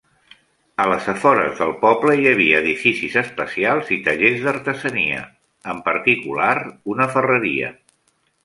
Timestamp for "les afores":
0.91-1.51